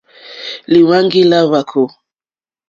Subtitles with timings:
[0.71, 1.83] Lìhwáŋɡí lá hwàkó.